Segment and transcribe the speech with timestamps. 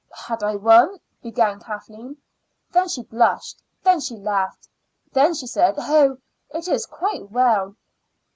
[0.15, 2.17] "Had I one?" began Kathleen.
[2.71, 4.67] Then she blushed; then she laughed;
[5.13, 6.17] then she said, "Oh,
[6.49, 7.75] it's quite well."